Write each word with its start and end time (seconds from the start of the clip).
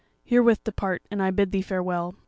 Herewith 0.25 0.63
depart, 0.63 1.03
and 1.11 1.21
I 1.21 1.29
bid 1.29 1.51
thee 1.51 1.61
farewell.' 1.61 2.15